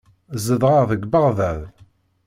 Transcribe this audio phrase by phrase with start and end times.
[0.45, 1.61] Zedɣeɣ deg Beɣdad.